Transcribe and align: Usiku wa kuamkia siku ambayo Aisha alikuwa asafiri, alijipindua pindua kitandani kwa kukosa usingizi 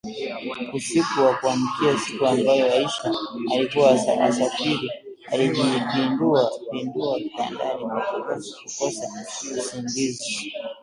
Usiku 0.73 1.21
wa 1.23 1.35
kuamkia 1.35 1.99
siku 2.05 2.25
ambayo 2.25 2.73
Aisha 2.73 3.13
alikuwa 3.53 3.91
asafiri, 4.23 4.91
alijipindua 5.31 6.51
pindua 6.71 7.19
kitandani 7.19 7.81
kwa 7.85 8.01
kukosa 8.01 8.57
usingizi 9.57 10.53